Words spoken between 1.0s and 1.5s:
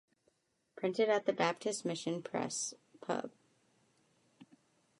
at the